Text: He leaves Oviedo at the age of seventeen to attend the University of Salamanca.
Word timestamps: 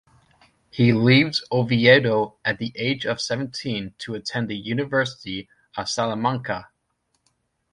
He 0.71 0.93
leaves 0.93 1.45
Oviedo 1.51 2.35
at 2.43 2.57
the 2.57 2.73
age 2.75 3.05
of 3.05 3.21
seventeen 3.21 3.93
to 3.99 4.15
attend 4.15 4.49
the 4.49 4.57
University 4.57 5.47
of 5.77 5.87
Salamanca. 5.87 6.69